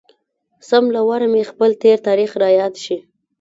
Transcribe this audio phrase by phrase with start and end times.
[0.67, 2.97] سم له واره مې خپل تېر تاريخ را یاد شي.